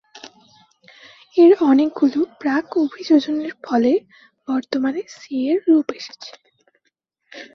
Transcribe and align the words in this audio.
এর 1.37 1.51
অনেকগুলো 1.69 2.19
প্রাক-অভিযোজনের 2.41 3.53
ফলে 3.63 3.91
বর্তমান 4.47 4.95
সি 5.15 5.35
এর 5.49 5.57
রূপ 5.67 5.87
এসেছে। 5.99 6.31